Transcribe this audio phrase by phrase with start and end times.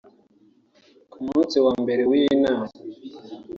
[1.11, 2.67] Ku munsi wa Mbere w’iyi nama